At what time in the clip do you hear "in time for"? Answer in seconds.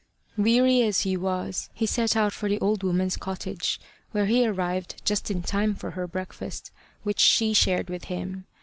5.29-5.91